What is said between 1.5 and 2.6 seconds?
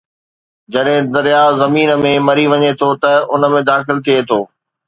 زمين تي مري